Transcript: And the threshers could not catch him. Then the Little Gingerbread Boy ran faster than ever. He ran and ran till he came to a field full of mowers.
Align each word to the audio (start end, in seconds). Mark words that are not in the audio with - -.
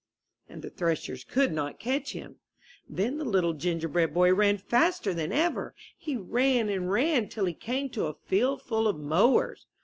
And 0.49 0.63
the 0.63 0.71
threshers 0.71 1.23
could 1.23 1.53
not 1.53 1.77
catch 1.79 2.13
him. 2.13 2.37
Then 2.89 3.19
the 3.19 3.23
Little 3.23 3.53
Gingerbread 3.53 4.15
Boy 4.15 4.33
ran 4.33 4.57
faster 4.57 5.13
than 5.13 5.31
ever. 5.31 5.75
He 5.95 6.17
ran 6.17 6.69
and 6.69 6.89
ran 6.89 7.29
till 7.29 7.45
he 7.45 7.53
came 7.53 7.87
to 7.89 8.07
a 8.07 8.15
field 8.15 8.63
full 8.63 8.87
of 8.87 8.97
mowers. 8.97 9.67